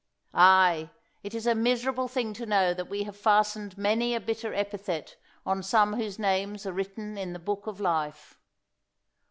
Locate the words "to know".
2.33-2.73